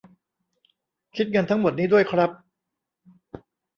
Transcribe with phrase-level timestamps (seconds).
[1.15, 2.31] คิดเงินทั้งหมดนี้ด้วยครับ